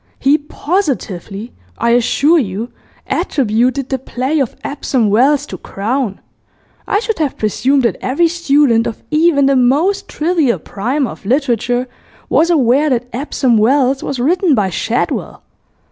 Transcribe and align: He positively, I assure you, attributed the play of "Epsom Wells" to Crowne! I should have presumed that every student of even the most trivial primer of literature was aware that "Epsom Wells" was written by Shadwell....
He 0.17 0.39
positively, 0.39 1.53
I 1.77 1.91
assure 1.91 2.39
you, 2.39 2.71
attributed 3.05 3.89
the 3.89 3.99
play 3.99 4.39
of 4.39 4.55
"Epsom 4.63 5.11
Wells" 5.11 5.45
to 5.45 5.59
Crowne! 5.59 6.19
I 6.87 6.99
should 7.01 7.19
have 7.19 7.37
presumed 7.37 7.83
that 7.83 7.97
every 8.01 8.27
student 8.27 8.87
of 8.87 9.03
even 9.11 9.45
the 9.45 9.55
most 9.55 10.07
trivial 10.07 10.57
primer 10.57 11.11
of 11.11 11.23
literature 11.23 11.87
was 12.29 12.49
aware 12.49 12.89
that 12.89 13.09
"Epsom 13.13 13.59
Wells" 13.59 14.01
was 14.01 14.17
written 14.19 14.55
by 14.55 14.71
Shadwell.... 14.71 15.43